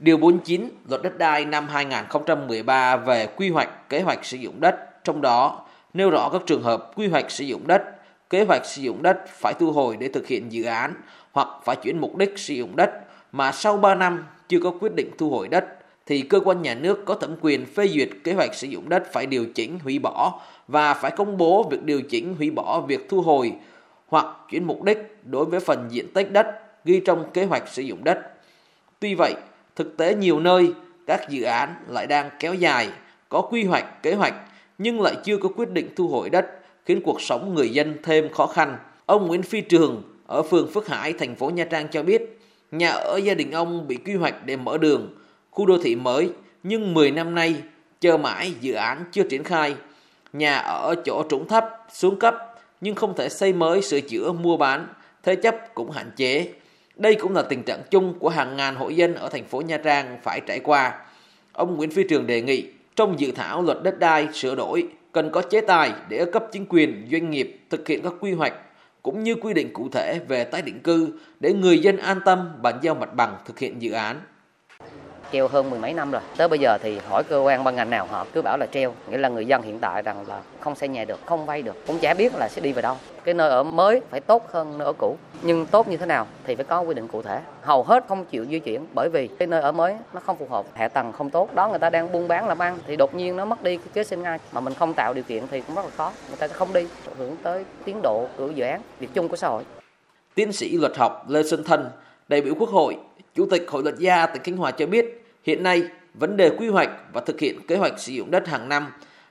Điều 0.00 0.16
49 0.16 0.68
Luật 0.88 1.02
đất 1.02 1.18
đai 1.18 1.44
năm 1.44 1.68
2013 1.68 2.96
về 2.96 3.26
quy 3.36 3.50
hoạch 3.50 3.88
kế 3.88 4.00
hoạch 4.00 4.24
sử 4.24 4.36
dụng 4.36 4.60
đất, 4.60 5.04
trong 5.04 5.20
đó 5.20 5.66
nêu 5.94 6.10
rõ 6.10 6.28
các 6.32 6.42
trường 6.46 6.62
hợp 6.62 6.92
quy 6.96 7.08
hoạch 7.08 7.30
sử 7.30 7.44
dụng 7.44 7.66
đất, 7.66 7.82
kế 8.30 8.44
hoạch 8.44 8.66
sử 8.66 8.82
dụng 8.82 9.02
đất 9.02 9.28
phải 9.28 9.54
thu 9.58 9.72
hồi 9.72 9.96
để 9.96 10.08
thực 10.08 10.26
hiện 10.26 10.52
dự 10.52 10.64
án 10.64 10.94
hoặc 11.32 11.48
phải 11.64 11.76
chuyển 11.76 11.98
mục 11.98 12.16
đích 12.16 12.38
sử 12.38 12.54
dụng 12.54 12.76
đất 12.76 12.90
mà 13.32 13.52
sau 13.52 13.76
3 13.76 13.94
năm 13.94 14.24
chưa 14.48 14.58
có 14.60 14.70
quyết 14.80 14.94
định 14.94 15.10
thu 15.18 15.30
hồi 15.30 15.48
đất 15.48 15.64
thì 16.06 16.22
cơ 16.22 16.40
quan 16.40 16.62
nhà 16.62 16.74
nước 16.74 17.04
có 17.04 17.14
thẩm 17.14 17.36
quyền 17.40 17.66
phê 17.66 17.88
duyệt 17.88 18.08
kế 18.24 18.32
hoạch 18.32 18.54
sử 18.54 18.66
dụng 18.66 18.88
đất 18.88 19.12
phải 19.12 19.26
điều 19.26 19.46
chỉnh 19.54 19.78
hủy 19.78 19.98
bỏ 19.98 20.40
và 20.68 20.94
phải 20.94 21.10
công 21.10 21.36
bố 21.36 21.68
việc 21.70 21.82
điều 21.82 22.02
chỉnh 22.02 22.34
hủy 22.38 22.50
bỏ 22.50 22.80
việc 22.80 23.08
thu 23.08 23.20
hồi 23.22 23.52
hoặc 24.06 24.26
chuyển 24.50 24.64
mục 24.64 24.82
đích 24.82 25.16
đối 25.24 25.44
với 25.44 25.60
phần 25.60 25.88
diện 25.90 26.12
tích 26.14 26.32
đất 26.32 26.46
ghi 26.84 27.00
trong 27.04 27.30
kế 27.30 27.44
hoạch 27.44 27.68
sử 27.68 27.82
dụng 27.82 28.04
đất. 28.04 28.18
Tuy 29.00 29.14
vậy, 29.14 29.34
thực 29.80 29.96
tế 29.96 30.14
nhiều 30.14 30.40
nơi 30.40 30.72
các 31.06 31.28
dự 31.28 31.42
án 31.42 31.74
lại 31.88 32.06
đang 32.06 32.30
kéo 32.38 32.54
dài, 32.54 32.88
có 33.28 33.40
quy 33.40 33.64
hoạch, 33.64 34.02
kế 34.02 34.14
hoạch 34.14 34.34
nhưng 34.78 35.00
lại 35.00 35.14
chưa 35.24 35.36
có 35.36 35.48
quyết 35.56 35.70
định 35.70 35.88
thu 35.96 36.08
hồi 36.08 36.30
đất, 36.30 36.46
khiến 36.84 37.00
cuộc 37.04 37.20
sống 37.20 37.54
người 37.54 37.68
dân 37.68 37.96
thêm 38.02 38.32
khó 38.32 38.46
khăn. 38.46 38.76
Ông 39.06 39.26
Nguyễn 39.26 39.42
Phi 39.42 39.60
Trường 39.60 40.02
ở 40.26 40.42
phường 40.42 40.70
Phước 40.70 40.88
Hải, 40.88 41.12
thành 41.12 41.34
phố 41.34 41.50
Nha 41.50 41.64
Trang 41.64 41.88
cho 41.88 42.02
biết, 42.02 42.40
nhà 42.70 42.90
ở 42.90 43.16
gia 43.16 43.34
đình 43.34 43.50
ông 43.50 43.88
bị 43.88 43.96
quy 43.96 44.14
hoạch 44.14 44.46
để 44.46 44.56
mở 44.56 44.78
đường, 44.78 45.14
khu 45.50 45.66
đô 45.66 45.78
thị 45.82 45.96
mới, 45.96 46.30
nhưng 46.62 46.94
10 46.94 47.10
năm 47.10 47.34
nay 47.34 47.54
chờ 48.00 48.16
mãi 48.16 48.52
dự 48.60 48.72
án 48.74 49.04
chưa 49.12 49.22
triển 49.22 49.44
khai. 49.44 49.74
Nhà 50.32 50.56
ở 50.56 50.94
chỗ 51.04 51.24
trũng 51.30 51.48
thấp, 51.48 51.64
xuống 51.92 52.18
cấp, 52.18 52.36
nhưng 52.80 52.94
không 52.94 53.16
thể 53.16 53.28
xây 53.28 53.52
mới, 53.52 53.82
sửa 53.82 54.00
chữa, 54.00 54.32
mua 54.32 54.56
bán, 54.56 54.86
thế 55.22 55.36
chấp 55.36 55.74
cũng 55.74 55.90
hạn 55.90 56.10
chế. 56.16 56.52
Đây 57.00 57.14
cũng 57.14 57.34
là 57.34 57.42
tình 57.42 57.62
trạng 57.62 57.82
chung 57.90 58.14
của 58.18 58.28
hàng 58.28 58.56
ngàn 58.56 58.76
hộ 58.76 58.88
dân 58.88 59.14
ở 59.14 59.28
thành 59.28 59.44
phố 59.44 59.60
Nha 59.60 59.78
Trang 59.78 60.18
phải 60.22 60.40
trải 60.46 60.60
qua. 60.60 60.92
Ông 61.52 61.76
Nguyễn 61.76 61.90
Phi 61.90 62.04
Trường 62.08 62.26
đề 62.26 62.42
nghị 62.42 62.66
trong 62.96 63.20
dự 63.20 63.32
thảo 63.32 63.62
luật 63.62 63.78
đất 63.82 63.98
đai 63.98 64.28
sửa 64.32 64.54
đổi 64.54 64.88
cần 65.12 65.30
có 65.32 65.42
chế 65.42 65.60
tài 65.60 65.92
để 66.08 66.24
cấp 66.32 66.44
chính 66.52 66.66
quyền, 66.68 67.08
doanh 67.12 67.30
nghiệp 67.30 67.60
thực 67.70 67.88
hiện 67.88 68.02
các 68.02 68.12
quy 68.20 68.32
hoạch 68.32 68.54
cũng 69.02 69.22
như 69.22 69.34
quy 69.34 69.54
định 69.54 69.72
cụ 69.72 69.88
thể 69.92 70.20
về 70.28 70.44
tái 70.44 70.62
định 70.62 70.80
cư 70.80 71.08
để 71.40 71.52
người 71.52 71.78
dân 71.78 71.96
an 71.96 72.20
tâm 72.24 72.50
bàn 72.62 72.78
giao 72.82 72.94
mặt 72.94 73.14
bằng 73.14 73.36
thực 73.46 73.58
hiện 73.58 73.82
dự 73.82 73.92
án 73.92 74.20
treo 75.32 75.48
hơn 75.48 75.70
mười 75.70 75.78
mấy 75.78 75.94
năm 75.94 76.10
rồi. 76.10 76.22
Tới 76.36 76.48
bây 76.48 76.58
giờ 76.58 76.78
thì 76.82 76.98
hỏi 77.08 77.22
cơ 77.24 77.38
quan 77.38 77.64
ban 77.64 77.76
ngành 77.76 77.90
nào 77.90 78.06
họ 78.10 78.26
cứ 78.32 78.42
bảo 78.42 78.56
là 78.58 78.66
treo. 78.72 78.94
Nghĩa 79.08 79.18
là 79.18 79.28
người 79.28 79.46
dân 79.46 79.62
hiện 79.62 79.78
tại 79.78 80.02
rằng 80.02 80.24
là 80.28 80.40
không 80.60 80.74
xây 80.74 80.88
nhà 80.88 81.04
được, 81.04 81.20
không 81.26 81.46
vay 81.46 81.62
được. 81.62 81.86
Cũng 81.86 81.98
chả 81.98 82.14
biết 82.14 82.34
là 82.34 82.48
sẽ 82.48 82.60
đi 82.60 82.72
về 82.72 82.82
đâu. 82.82 82.96
Cái 83.24 83.34
nơi 83.34 83.50
ở 83.50 83.62
mới 83.62 84.00
phải 84.10 84.20
tốt 84.20 84.48
hơn 84.52 84.78
nơi 84.78 84.86
ở 84.86 84.92
cũ. 84.92 85.16
Nhưng 85.42 85.66
tốt 85.66 85.88
như 85.88 85.96
thế 85.96 86.06
nào 86.06 86.26
thì 86.44 86.54
phải 86.54 86.64
có 86.64 86.80
quy 86.80 86.94
định 86.94 87.08
cụ 87.08 87.22
thể. 87.22 87.40
Hầu 87.62 87.82
hết 87.82 88.04
không 88.08 88.24
chịu 88.24 88.44
di 88.44 88.58
chuyển 88.58 88.86
bởi 88.94 89.08
vì 89.08 89.26
cái 89.26 89.48
nơi 89.48 89.60
ở 89.60 89.72
mới 89.72 89.94
nó 90.12 90.20
không 90.20 90.36
phù 90.36 90.46
hợp. 90.50 90.66
Hạ 90.74 90.88
tầng 90.88 91.12
không 91.12 91.30
tốt. 91.30 91.54
Đó, 91.54 91.68
người 91.68 91.78
ta 91.78 91.90
đang 91.90 92.12
buôn 92.12 92.28
bán 92.28 92.48
làm 92.48 92.58
ăn 92.58 92.78
thì 92.86 92.96
đột 92.96 93.14
nhiên 93.14 93.36
nó 93.36 93.44
mất 93.44 93.62
đi 93.62 93.76
cái 93.76 93.88
kế 93.92 94.04
sinh 94.04 94.22
ngay 94.22 94.38
mà 94.52 94.60
mình 94.60 94.74
không 94.74 94.94
tạo 94.94 95.14
điều 95.14 95.24
kiện 95.24 95.46
thì 95.50 95.60
cũng 95.60 95.76
rất 95.76 95.84
là 95.84 95.90
khó. 95.96 96.12
Người 96.28 96.36
ta 96.36 96.48
sẽ 96.48 96.54
không 96.54 96.72
đi. 96.72 96.86
Hưởng 97.18 97.36
tới 97.42 97.64
tiến 97.84 98.02
độ 98.02 98.26
của 98.36 98.48
dự 98.48 98.64
án, 98.64 98.80
việc 99.00 99.08
chung 99.14 99.28
của 99.28 99.36
xã 99.36 99.48
hội. 99.48 99.62
Tiến 100.34 100.52
sĩ 100.52 100.76
luật 100.76 100.96
học 100.96 101.24
Lê 101.28 101.42
Xuân 101.42 101.64
Thân, 101.64 101.90
đại 102.28 102.40
biểu 102.40 102.54
Quốc 102.58 102.68
hội, 102.68 102.96
Chủ 103.34 103.46
tịch 103.50 103.66
Hội 103.68 103.82
luật 103.82 103.98
gia 103.98 104.26
tỉnh 104.26 104.42
Khánh 104.42 104.56
Hòa 104.56 104.70
cho 104.70 104.86
biết 104.86 105.19
Hiện 105.42 105.62
nay, 105.62 105.82
vấn 106.14 106.36
đề 106.36 106.50
quy 106.50 106.68
hoạch 106.68 106.90
và 107.12 107.20
thực 107.20 107.40
hiện 107.40 107.60
kế 107.68 107.76
hoạch 107.76 107.98
sử 107.98 108.12
dụng 108.12 108.30
đất 108.30 108.48
hàng 108.48 108.68
năm 108.68 108.86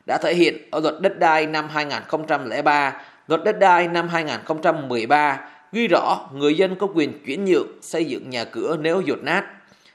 đã 0.06 0.18
thể 0.18 0.34
hiện 0.34 0.58
ở 0.72 0.80
luật 0.80 0.96
đất 1.02 1.20
đai 1.20 1.46
năm 1.46 1.70
2003, 1.70 3.02
luật 3.28 3.44
đất 3.44 3.60
đai 3.60 3.88
năm 3.88 4.08
2013 4.08 5.50
ghi 5.72 5.88
rõ 5.88 6.30
người 6.34 6.58
dân 6.58 6.76
có 6.76 6.88
quyền 6.96 7.24
chuyển 7.26 7.46
nhượng 7.46 7.68
xây 7.82 8.06
dựng 8.06 8.30
nhà 8.30 8.46
cửa 8.46 8.78
nếu 8.82 9.02
dột 9.02 9.20
nát, 9.24 9.44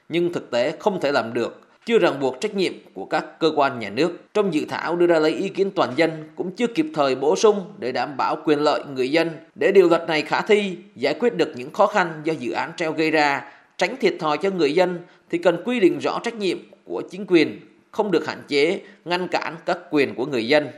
nhưng 0.09 0.33
thực 0.33 0.51
tế 0.51 0.77
không 0.81 1.01
thể 1.01 1.13
làm 1.13 1.35
được, 1.35 1.61
chưa 1.87 1.99
ràng 1.99 2.21
buộc 2.21 2.41
trách 2.41 2.55
nhiệm 2.55 2.73
của 2.95 3.05
các 3.05 3.41
cơ 3.41 3.53
quan 3.57 3.79
nhà 3.79 3.91
nước. 3.91 4.13
Trong 4.35 4.55
dự 4.55 4.65
thảo 4.69 4.97
đưa 4.97 5.07
ra 5.07 5.19
lấy 5.19 5.33
ý 5.33 5.49
kiến 5.49 5.71
toàn 5.71 5.91
dân 5.97 6.31
cũng 6.37 6.51
chưa 6.57 6.67
kịp 6.67 6.87
thời 6.95 7.15
bổ 7.15 7.37
sung 7.37 7.73
để 7.79 7.93
đảm 7.93 8.17
bảo 8.17 8.37
quyền 8.45 8.59
lợi 8.59 8.85
người 8.95 9.11
dân. 9.11 9.31
Để 9.55 9.73
điều 9.73 9.89
luật 9.89 10.09
này 10.09 10.23
khả 10.23 10.41
thi, 10.41 10.77
giải 10.95 11.15
quyết 11.21 11.35
được 11.37 11.53
những 11.57 11.73
khó 11.73 11.87
khăn 11.87 12.21
do 12.25 12.33
dự 12.39 12.53
án 12.53 12.73
treo 12.77 12.93
gây 12.93 13.11
ra, 13.11 13.43
tránh 13.79 13.97
thiệt 13.97 14.15
thòi 14.21 14.39
cho 14.39 14.51
người 14.51 14.75
dân 14.75 15.01
thì 15.31 15.39
cần 15.39 15.63
quy 15.65 15.81
định 15.81 15.99
rõ 15.99 16.19
trách 16.23 16.35
nhiệm 16.35 16.59
của 16.85 17.03
chính 17.11 17.27
quyền, 17.29 17.61
không 17.91 18.11
được 18.11 18.27
hạn 18.27 18.43
chế, 18.49 18.81
ngăn 19.05 19.29
cản 19.29 19.57
các 19.67 19.79
quyền 19.91 20.15
của 20.15 20.27
người 20.27 20.49
dân. 20.49 20.69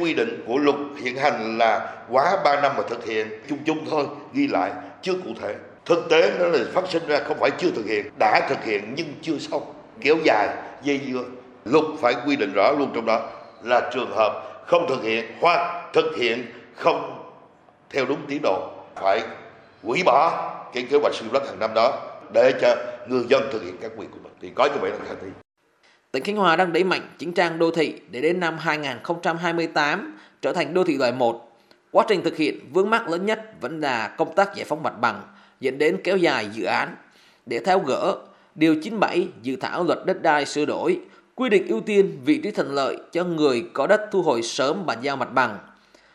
Quy 0.00 0.14
định 0.14 0.44
của 0.46 0.58
luật 0.58 0.76
hiện 1.02 1.16
hành 1.16 1.58
là 1.58 2.04
quá 2.10 2.36
3 2.44 2.60
năm 2.60 2.72
mà 2.76 2.82
thực 2.88 3.04
hiện, 3.06 3.28
chung 3.48 3.58
chung 3.64 3.78
thôi, 3.90 4.06
ghi 4.32 4.46
lại, 4.46 4.72
chưa 5.02 5.14
cụ 5.14 5.30
thể. 5.40 5.54
Thực 5.86 6.06
tế 6.10 6.32
nó 6.38 6.46
là 6.46 6.58
phát 6.72 6.84
sinh 6.88 7.02
ra 7.06 7.18
không 7.18 7.36
phải 7.40 7.50
chưa 7.58 7.70
thực 7.70 7.86
hiện, 7.86 8.06
đã 8.18 8.46
thực 8.48 8.64
hiện 8.64 8.94
nhưng 8.96 9.06
chưa 9.22 9.38
xong, 9.38 9.62
kéo 10.00 10.16
dài, 10.24 10.48
dây 10.82 11.00
dưa. 11.12 11.24
Luật 11.64 11.84
phải 12.00 12.14
quy 12.26 12.36
định 12.36 12.52
rõ 12.52 12.72
luôn 12.78 12.90
trong 12.94 13.06
đó 13.06 13.30
là 13.62 13.90
trường 13.94 14.10
hợp 14.10 14.64
không 14.66 14.86
thực 14.88 15.02
hiện 15.02 15.24
hoặc 15.40 15.90
thực 15.92 16.16
hiện 16.16 16.46
không 16.74 17.28
theo 17.90 18.04
đúng 18.04 18.18
tiến 18.28 18.40
độ 18.42 18.70
phải 18.94 19.22
hủy 19.82 20.02
bỏ 20.04 20.50
cái 20.74 20.86
kế 20.90 20.98
hoạch 20.98 21.14
sử 21.14 21.24
dụng 21.24 21.32
đất 21.32 21.46
hàng 21.46 21.58
năm 21.58 21.70
đó 21.74 22.11
để 22.32 22.52
cho 22.60 22.76
người 23.08 23.24
dân 23.28 23.42
thực 23.52 23.62
hiện 23.62 23.76
các 23.80 23.92
quyền 23.96 24.10
của 24.10 24.18
mình 24.22 24.32
thì 24.40 24.50
có 24.54 24.68
như 24.74 24.80
vậy 24.80 24.90
là 24.90 24.98
khả 25.08 25.14
thi. 25.22 25.28
Tỉnh 26.12 26.24
Khánh 26.24 26.36
Hòa 26.36 26.56
đang 26.56 26.72
đẩy 26.72 26.84
mạnh 26.84 27.08
chỉnh 27.18 27.32
trang 27.32 27.58
đô 27.58 27.70
thị 27.70 27.94
để 28.10 28.20
đến 28.20 28.40
năm 28.40 28.58
2028 28.58 30.18
trở 30.42 30.52
thành 30.52 30.74
đô 30.74 30.84
thị 30.84 30.96
loại 30.96 31.12
1. 31.12 31.58
Quá 31.90 32.04
trình 32.08 32.22
thực 32.22 32.36
hiện 32.36 32.58
vướng 32.72 32.90
mắc 32.90 33.08
lớn 33.08 33.26
nhất 33.26 33.60
vẫn 33.60 33.80
là 33.80 34.08
công 34.08 34.34
tác 34.34 34.54
giải 34.54 34.64
phóng 34.64 34.82
mặt 34.82 35.00
bằng 35.00 35.22
dẫn 35.60 35.78
đến 35.78 36.00
kéo 36.04 36.16
dài 36.16 36.48
dự 36.52 36.64
án. 36.64 36.96
Để 37.46 37.58
tháo 37.58 37.78
gỡ, 37.78 38.16
Điều 38.54 38.74
97 38.74 39.28
dự 39.42 39.56
thảo 39.56 39.84
luật 39.84 39.98
đất 40.06 40.22
đai 40.22 40.46
sửa 40.46 40.64
đổi 40.64 41.00
quy 41.34 41.48
định 41.48 41.66
ưu 41.66 41.80
tiên 41.80 42.18
vị 42.24 42.40
trí 42.42 42.50
thuận 42.50 42.74
lợi 42.74 42.96
cho 43.12 43.24
người 43.24 43.64
có 43.72 43.86
đất 43.86 44.00
thu 44.12 44.22
hồi 44.22 44.42
sớm 44.42 44.86
bàn 44.86 44.98
giao 45.02 45.16
mặt 45.16 45.32
bằng. 45.32 45.58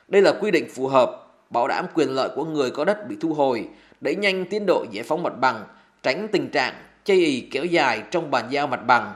Đây 0.07 0.22
là 0.22 0.34
quy 0.41 0.51
định 0.51 0.67
phù 0.75 0.88
hợp, 0.88 1.28
bảo 1.49 1.67
đảm 1.67 1.85
quyền 1.94 2.09
lợi 2.09 2.29
của 2.35 2.45
người 2.45 2.72
có 2.72 2.85
đất 2.85 3.07
bị 3.09 3.16
thu 3.22 3.34
hồi, 3.34 3.67
đẩy 4.01 4.16
nhanh 4.16 4.45
tiến 4.45 4.66
độ 4.67 4.85
giải 4.91 5.03
phóng 5.03 5.23
mặt 5.23 5.34
bằng 5.39 5.63
tránh 6.07 6.28
tình 6.31 6.50
trạng 6.50 6.73
chây 7.06 7.18
ì 7.18 7.47
kéo 7.51 7.66
dài 7.66 8.03
trong 8.12 8.31
bàn 8.31 8.45
giao 8.50 8.68
mặt 8.68 8.88
bằng. 8.88 9.13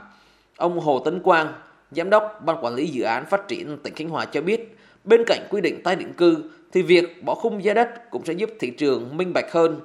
Ông 0.57 0.79
Hồ 0.79 1.00
Tấn 1.00 1.19
Quang, 1.19 1.53
Giám 1.91 2.09
đốc 2.09 2.41
Ban 2.46 2.57
Quản 2.66 2.75
lý 2.75 2.88
Dự 2.88 3.03
án 3.03 3.25
Phát 3.25 3.47
triển 3.47 3.78
tỉnh 3.84 3.96
Khánh 3.96 4.09
Hòa 4.09 4.25
cho 4.25 4.41
biết, 4.41 4.78
bên 5.03 5.24
cạnh 5.28 5.47
quy 5.50 5.62
định 5.62 5.84
tái 5.84 5.96
định 5.96 6.13
cư 6.13 6.44
thì 6.72 6.81
việc 6.81 7.24
bỏ 7.24 7.35
khung 7.35 7.63
giá 7.63 7.74
đất 7.74 8.09
cũng 8.09 8.25
sẽ 8.25 8.34
giúp 8.34 8.50
thị 8.59 8.69
trường 8.69 9.18
minh 9.18 9.34
bạch 9.34 9.51
hơn. 9.51 9.80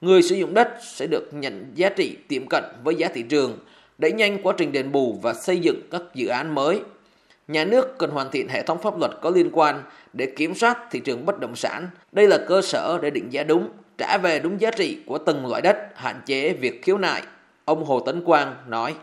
Người 0.00 0.22
sử 0.22 0.34
dụng 0.34 0.54
đất 0.54 0.68
sẽ 0.82 1.06
được 1.06 1.28
nhận 1.32 1.72
giá 1.74 1.88
trị 1.88 2.16
tiệm 2.28 2.42
cận 2.50 2.64
với 2.84 2.94
giá 2.94 3.08
thị 3.14 3.22
trường, 3.22 3.58
đẩy 3.98 4.12
nhanh 4.12 4.42
quá 4.42 4.54
trình 4.56 4.72
đền 4.72 4.92
bù 4.92 5.18
và 5.22 5.34
xây 5.34 5.58
dựng 5.58 5.80
các 5.90 6.02
dự 6.14 6.28
án 6.28 6.54
mới. 6.54 6.80
Nhà 7.48 7.64
nước 7.64 7.98
cần 7.98 8.10
hoàn 8.10 8.30
thiện 8.30 8.48
hệ 8.48 8.62
thống 8.62 8.78
pháp 8.82 8.98
luật 8.98 9.10
có 9.20 9.30
liên 9.30 9.50
quan 9.52 9.82
để 10.12 10.32
kiểm 10.36 10.54
soát 10.54 10.78
thị 10.90 11.00
trường 11.00 11.26
bất 11.26 11.40
động 11.40 11.56
sản. 11.56 11.88
Đây 12.12 12.28
là 12.28 12.38
cơ 12.48 12.62
sở 12.62 12.98
để 13.02 13.10
định 13.10 13.32
giá 13.32 13.42
đúng, 13.42 13.68
trả 13.98 14.18
về 14.18 14.38
đúng 14.38 14.60
giá 14.60 14.70
trị 14.70 14.98
của 15.06 15.18
từng 15.18 15.46
loại 15.46 15.62
đất, 15.62 15.76
hạn 15.94 16.20
chế 16.26 16.52
việc 16.52 16.82
khiếu 16.82 16.98
nại. 16.98 17.22
Ông 17.64 17.84
Hồ 17.84 18.00
Tấn 18.00 18.24
Quang 18.24 18.56
nói. 18.66 18.94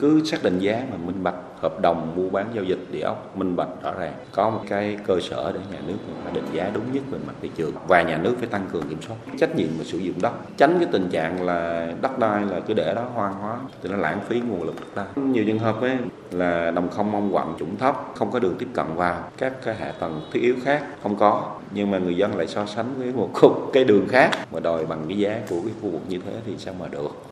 Cứ 0.00 0.24
xác 0.24 0.42
định 0.42 0.58
giá 0.58 0.82
mà 0.90 0.96
minh 0.96 1.22
bạch, 1.22 1.34
hợp 1.60 1.80
đồng 1.80 2.12
mua 2.16 2.30
bán 2.30 2.46
giao 2.54 2.64
dịch 2.64 2.78
địa 2.92 3.00
ốc 3.00 3.36
minh 3.36 3.56
bạch 3.56 3.68
rõ 3.82 3.92
ràng. 3.98 4.12
Có 4.32 4.50
một 4.50 4.60
cái 4.68 4.98
cơ 5.06 5.20
sở 5.20 5.52
để 5.52 5.60
nhà 5.72 5.78
nước 5.86 5.96
phải 6.24 6.32
định 6.32 6.44
giá 6.52 6.70
đúng 6.74 6.92
nhất 6.92 7.02
về 7.10 7.18
mặt 7.26 7.32
thị 7.42 7.50
trường 7.56 7.72
và 7.88 8.02
nhà 8.02 8.18
nước 8.18 8.34
phải 8.38 8.48
tăng 8.48 8.66
cường 8.72 8.88
kiểm 8.88 9.02
soát 9.02 9.16
trách 9.38 9.56
nhiệm 9.56 9.68
về 9.78 9.84
sử 9.84 9.98
dụng 9.98 10.14
đất. 10.22 10.32
Tránh 10.56 10.76
cái 10.78 10.88
tình 10.92 11.08
trạng 11.08 11.42
là 11.42 11.92
đất 12.02 12.18
đai 12.18 12.44
là 12.44 12.60
cứ 12.60 12.74
để 12.74 12.92
đó 12.94 13.02
hoang 13.14 13.34
hóa 13.34 13.56
thì 13.82 13.88
nó 13.88 13.96
lãng 13.96 14.20
phí 14.28 14.40
nguồn 14.40 14.62
lực 14.62 14.74
đất 14.80 14.86
đai. 14.96 15.24
Nhiều 15.24 15.44
trường 15.46 15.58
hợp 15.58 15.80
ấy 15.80 15.96
là 16.30 16.70
đồng 16.70 16.88
không 16.88 17.12
mong 17.12 17.32
quặng 17.32 17.54
trũng 17.58 17.76
thấp, 17.76 18.12
không 18.14 18.30
có 18.30 18.38
đường 18.38 18.56
tiếp 18.58 18.68
cận 18.74 18.86
vào, 18.94 19.24
các 19.38 19.52
cái 19.64 19.74
hạ 19.74 19.92
tầng 20.00 20.20
thiết 20.32 20.40
yếu 20.40 20.54
khác 20.64 20.84
không 21.02 21.16
có 21.16 21.56
nhưng 21.70 21.90
mà 21.90 21.98
người 21.98 22.16
dân 22.16 22.36
lại 22.36 22.46
so 22.46 22.66
sánh 22.66 22.94
với 22.98 23.12
một 23.12 23.30
khúc 23.32 23.70
cái 23.72 23.84
đường 23.84 24.08
khác 24.08 24.30
mà 24.52 24.60
đòi 24.60 24.86
bằng 24.86 25.04
cái 25.08 25.18
giá 25.18 25.40
của 25.50 25.60
cái 25.64 25.74
khu 25.82 25.90
vực 25.90 26.02
như 26.08 26.18
thế 26.26 26.32
thì 26.46 26.52
sao 26.58 26.74
mà 26.80 26.88
được 26.88 27.22